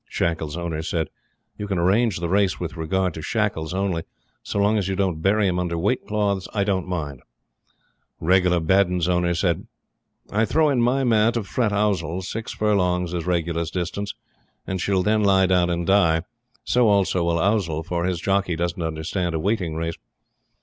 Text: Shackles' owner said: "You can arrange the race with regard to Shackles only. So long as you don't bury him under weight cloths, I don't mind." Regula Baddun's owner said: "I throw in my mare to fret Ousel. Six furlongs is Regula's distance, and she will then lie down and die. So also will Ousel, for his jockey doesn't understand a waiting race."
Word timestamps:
Shackles' 0.09 0.57
owner 0.57 0.81
said: 0.81 1.09
"You 1.59 1.67
can 1.67 1.77
arrange 1.77 2.17
the 2.17 2.27
race 2.27 2.59
with 2.59 2.75
regard 2.75 3.13
to 3.13 3.21
Shackles 3.21 3.71
only. 3.71 4.01
So 4.41 4.57
long 4.57 4.79
as 4.79 4.87
you 4.87 4.95
don't 4.95 5.21
bury 5.21 5.47
him 5.47 5.59
under 5.59 5.77
weight 5.77 6.07
cloths, 6.07 6.47
I 6.55 6.63
don't 6.63 6.87
mind." 6.87 7.21
Regula 8.19 8.61
Baddun's 8.61 9.07
owner 9.07 9.35
said: 9.35 9.67
"I 10.31 10.45
throw 10.45 10.69
in 10.69 10.81
my 10.81 11.03
mare 11.03 11.31
to 11.33 11.43
fret 11.43 11.71
Ousel. 11.71 12.23
Six 12.23 12.51
furlongs 12.51 13.13
is 13.13 13.27
Regula's 13.27 13.69
distance, 13.69 14.15
and 14.65 14.81
she 14.81 14.91
will 14.91 15.03
then 15.03 15.23
lie 15.23 15.45
down 15.45 15.69
and 15.69 15.85
die. 15.85 16.23
So 16.63 16.87
also 16.87 17.23
will 17.23 17.37
Ousel, 17.37 17.83
for 17.83 18.05
his 18.05 18.19
jockey 18.19 18.55
doesn't 18.55 18.81
understand 18.81 19.35
a 19.35 19.39
waiting 19.39 19.75
race." 19.75 19.97